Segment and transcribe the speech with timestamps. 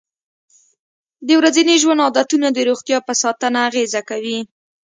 [1.27, 4.39] د ورځني ژوند عادتونه د روغتیا په ساتنه اغېزه کوي.